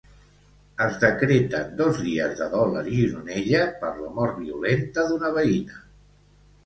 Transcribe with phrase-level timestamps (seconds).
[0.85, 5.83] Es decreten dos dies de dol a Gironella per la mort violenta d'una veïna.